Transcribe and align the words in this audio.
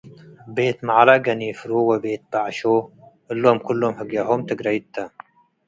ቤት-መዐለ፡ 0.55 1.09
ገኒፍሩ 1.25 1.71
ወቤት-በዐሾ 1.89 2.59
እሎም 3.33 3.57
ክሎም 3.65 3.93
ህግያሆም 3.99 4.41
ትግረይት 4.47 4.85
ተ። 4.93 4.95